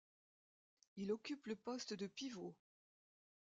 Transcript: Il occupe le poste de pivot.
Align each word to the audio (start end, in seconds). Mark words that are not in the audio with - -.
Il 0.97 1.11
occupe 1.11 1.45
le 1.45 1.55
poste 1.55 1.93
de 1.93 2.07
pivot. 2.07 2.55